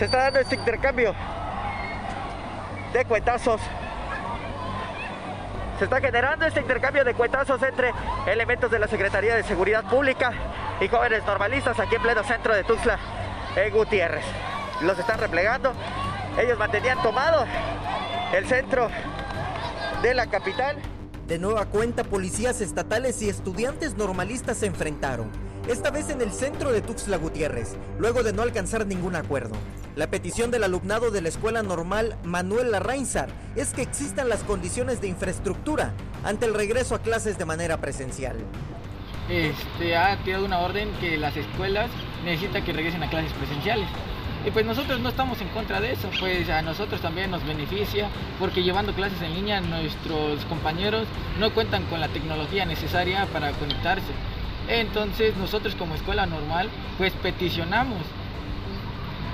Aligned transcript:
se 0.00 0.06
está 0.06 0.16
dando 0.16 0.40
este 0.40 0.54
intercambio 0.54 1.14
de 2.90 3.04
cuetazos. 3.04 3.60
Se 5.78 5.84
está 5.84 6.00
generando 6.00 6.46
este 6.46 6.60
intercambio 6.60 7.04
de 7.04 7.12
cuetazos 7.12 7.62
entre 7.62 7.92
elementos 8.26 8.70
de 8.70 8.78
la 8.78 8.88
Secretaría 8.88 9.34
de 9.34 9.42
Seguridad 9.42 9.84
Pública 9.84 10.32
y 10.80 10.88
jóvenes 10.88 11.22
normalistas 11.26 11.78
aquí 11.78 11.96
en 11.96 12.02
pleno 12.02 12.24
centro 12.24 12.54
de 12.54 12.64
Tuxtla, 12.64 12.98
en 13.56 13.74
Gutiérrez. 13.74 14.24
Los 14.80 14.98
están 14.98 15.20
replegando. 15.20 15.74
Ellos 16.38 16.58
mantenían 16.58 17.02
tomado 17.02 17.44
el 18.32 18.46
centro 18.46 18.88
de 20.00 20.14
la 20.14 20.28
capital. 20.28 20.78
De 21.30 21.38
nueva 21.38 21.66
cuenta, 21.66 22.02
policías 22.02 22.60
estatales 22.60 23.22
y 23.22 23.28
estudiantes 23.28 23.96
normalistas 23.96 24.56
se 24.58 24.66
enfrentaron, 24.66 25.30
esta 25.68 25.92
vez 25.92 26.10
en 26.10 26.20
el 26.22 26.32
centro 26.32 26.72
de 26.72 26.80
Tuxtla 26.80 27.18
Gutiérrez, 27.18 27.76
luego 28.00 28.24
de 28.24 28.32
no 28.32 28.42
alcanzar 28.42 28.84
ningún 28.84 29.14
acuerdo. 29.14 29.54
La 29.94 30.10
petición 30.10 30.50
del 30.50 30.64
alumnado 30.64 31.12
de 31.12 31.22
la 31.22 31.28
Escuela 31.28 31.62
Normal 31.62 32.16
Manuel 32.24 32.72
Larrainzar 32.72 33.28
es 33.54 33.72
que 33.72 33.82
existan 33.82 34.28
las 34.28 34.42
condiciones 34.42 35.00
de 35.00 35.06
infraestructura 35.06 35.92
ante 36.24 36.46
el 36.46 36.54
regreso 36.54 36.96
a 36.96 36.98
clases 36.98 37.38
de 37.38 37.44
manera 37.44 37.80
presencial. 37.80 38.34
Este, 39.28 39.96
ha 39.96 40.20
tirado 40.24 40.44
una 40.44 40.58
orden 40.58 40.90
que 40.98 41.16
las 41.16 41.36
escuelas 41.36 41.92
necesitan 42.24 42.64
que 42.64 42.72
regresen 42.72 43.04
a 43.04 43.08
clases 43.08 43.32
presenciales. 43.34 43.88
Y 44.46 44.50
pues 44.50 44.64
nosotros 44.64 45.00
no 45.00 45.10
estamos 45.10 45.40
en 45.42 45.48
contra 45.48 45.80
de 45.80 45.92
eso, 45.92 46.08
pues 46.18 46.48
a 46.48 46.62
nosotros 46.62 47.00
también 47.02 47.30
nos 47.30 47.44
beneficia 47.44 48.08
porque 48.38 48.62
llevando 48.62 48.94
clases 48.94 49.20
en 49.20 49.34
línea 49.34 49.60
nuestros 49.60 50.44
compañeros 50.46 51.06
no 51.38 51.50
cuentan 51.50 51.84
con 51.84 52.00
la 52.00 52.08
tecnología 52.08 52.64
necesaria 52.64 53.26
para 53.26 53.52
conectarse. 53.52 54.12
Entonces 54.68 55.36
nosotros 55.36 55.74
como 55.74 55.94
escuela 55.94 56.24
normal 56.24 56.70
pues 56.96 57.12
peticionamos 57.12 57.98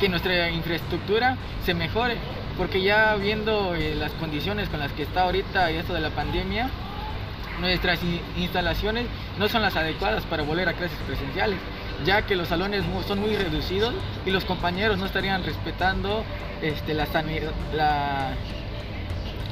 que 0.00 0.08
nuestra 0.08 0.50
infraestructura 0.50 1.36
se 1.64 1.72
mejore, 1.72 2.16
porque 2.58 2.82
ya 2.82 3.14
viendo 3.14 3.74
eh, 3.74 3.94
las 3.94 4.12
condiciones 4.12 4.68
con 4.68 4.80
las 4.80 4.92
que 4.92 5.04
está 5.04 5.22
ahorita 5.22 5.70
y 5.70 5.76
esto 5.76 5.94
de 5.94 6.00
la 6.00 6.10
pandemia, 6.10 6.68
nuestras 7.60 8.00
instalaciones 8.36 9.06
no 9.38 9.48
son 9.48 9.62
las 9.62 9.76
adecuadas 9.76 10.24
para 10.24 10.42
volver 10.42 10.68
a 10.68 10.74
clases 10.74 10.98
presenciales, 11.06 11.58
ya 12.04 12.26
que 12.26 12.36
los 12.36 12.48
salones 12.48 12.84
son 13.06 13.20
muy 13.20 13.36
reducidos 13.36 13.94
y 14.24 14.30
los 14.30 14.44
compañeros 14.44 14.98
no 14.98 15.06
estarían 15.06 15.44
respetando 15.44 16.24
este, 16.62 16.94
la, 16.94 17.06
la, 17.74 18.34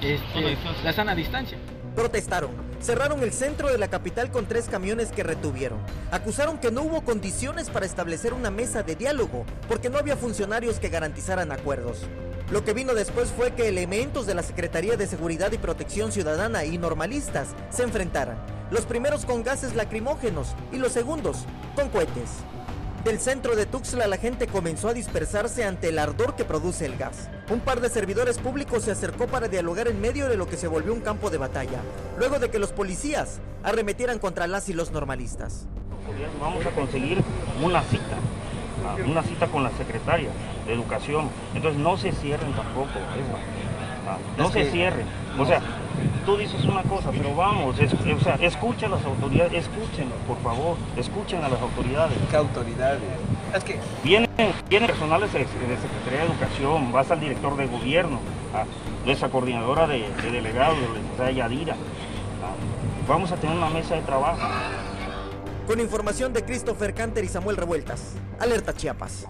este, 0.02 0.56
la 0.82 0.92
sana 0.92 1.14
distancia. 1.14 1.58
Protestaron, 1.94 2.50
cerraron 2.80 3.22
el 3.22 3.32
centro 3.32 3.68
de 3.68 3.78
la 3.78 3.88
capital 3.88 4.30
con 4.30 4.46
tres 4.46 4.66
camiones 4.68 5.12
que 5.12 5.22
retuvieron. 5.22 5.78
Acusaron 6.10 6.58
que 6.58 6.72
no 6.72 6.82
hubo 6.82 7.02
condiciones 7.02 7.70
para 7.70 7.86
establecer 7.86 8.34
una 8.34 8.50
mesa 8.50 8.82
de 8.82 8.96
diálogo 8.96 9.44
porque 9.68 9.90
no 9.90 9.98
había 9.98 10.16
funcionarios 10.16 10.80
que 10.80 10.88
garantizaran 10.88 11.52
acuerdos. 11.52 12.02
Lo 12.50 12.64
que 12.64 12.74
vino 12.74 12.94
después 12.94 13.30
fue 13.30 13.52
que 13.52 13.68
elementos 13.68 14.26
de 14.26 14.34
la 14.34 14.42
Secretaría 14.42 14.96
de 14.96 15.06
Seguridad 15.06 15.52
y 15.52 15.58
Protección 15.58 16.12
Ciudadana 16.12 16.64
y 16.64 16.76
normalistas 16.76 17.48
se 17.70 17.84
enfrentaran. 17.84 18.36
Los 18.74 18.86
primeros 18.86 19.24
con 19.24 19.44
gases 19.44 19.76
lacrimógenos 19.76 20.48
y 20.72 20.78
los 20.78 20.90
segundos 20.90 21.44
con 21.76 21.90
cohetes. 21.90 22.40
Del 23.04 23.20
centro 23.20 23.54
de 23.54 23.66
Tuxtla 23.66 24.08
la 24.08 24.16
gente 24.16 24.48
comenzó 24.48 24.88
a 24.88 24.94
dispersarse 24.94 25.62
ante 25.62 25.90
el 25.90 25.98
ardor 26.00 26.34
que 26.34 26.44
produce 26.44 26.84
el 26.84 26.96
gas. 26.96 27.30
Un 27.52 27.60
par 27.60 27.80
de 27.80 27.88
servidores 27.88 28.38
públicos 28.38 28.82
se 28.82 28.90
acercó 28.90 29.28
para 29.28 29.46
dialogar 29.46 29.86
en 29.86 30.00
medio 30.00 30.28
de 30.28 30.36
lo 30.36 30.48
que 30.48 30.56
se 30.56 30.66
volvió 30.66 30.92
un 30.92 31.02
campo 31.02 31.30
de 31.30 31.38
batalla, 31.38 31.78
luego 32.18 32.40
de 32.40 32.50
que 32.50 32.58
los 32.58 32.72
policías 32.72 33.38
arremetieran 33.62 34.18
contra 34.18 34.48
las 34.48 34.68
y 34.68 34.72
los 34.72 34.90
normalistas. 34.90 35.68
Vamos 36.40 36.66
a 36.66 36.70
conseguir 36.70 37.22
una 37.62 37.80
cita, 37.84 38.16
una 39.06 39.22
cita 39.22 39.46
con 39.46 39.62
la 39.62 39.70
secretaria 39.70 40.30
de 40.66 40.74
Educación. 40.74 41.28
Entonces 41.54 41.80
no 41.80 41.96
se 41.96 42.10
cierren 42.10 42.52
tampoco, 42.54 42.90
no 44.38 44.50
se 44.50 44.70
cierren. 44.70 45.06
O 45.38 45.44
sea, 45.44 45.60
tú 46.24 46.36
dices 46.36 46.64
una 46.64 46.82
cosa, 46.82 47.10
pero 47.10 47.34
vamos, 47.34 47.76
o 47.78 48.20
sea, 48.20 48.34
escuchen 48.36 48.92
a 48.92 48.96
las 48.96 49.04
autoridades, 49.04 49.52
escuchen, 49.52 50.08
por 50.26 50.38
favor, 50.42 50.76
escuchen 50.96 51.42
a 51.44 51.48
las 51.48 51.60
autoridades. 51.60 52.16
¿Qué 52.30 52.36
autoridades? 52.36 53.00
Es 53.54 53.64
que 53.64 53.78
vienen, 54.02 54.30
vienen 54.68 54.88
personales 54.88 55.32
de, 55.32 55.40
Secretaría 55.40 56.20
de 56.20 56.26
Educación, 56.26 56.92
vas 56.92 57.10
al 57.10 57.20
director 57.20 57.56
de 57.56 57.66
gobierno, 57.66 58.20
a 58.54 59.10
esa 59.10 59.28
coordinadora 59.28 59.86
de, 59.86 60.08
delegados, 60.30 60.78
la 61.18 61.30
Yadira. 61.30 61.76
Vamos 63.06 63.32
a 63.32 63.36
tener 63.36 63.56
una 63.56 63.68
mesa 63.68 63.94
de 63.94 64.00
trabajo. 64.02 64.40
Con 65.66 65.80
información 65.80 66.32
de 66.32 66.44
Christopher 66.44 66.94
Canter 66.94 67.24
y 67.24 67.28
Samuel 67.28 67.56
Revueltas, 67.56 68.14
Alerta 68.38 68.74
Chiapas. 68.74 69.26